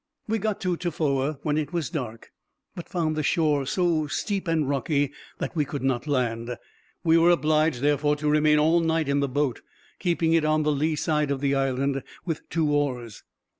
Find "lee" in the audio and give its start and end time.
10.71-10.95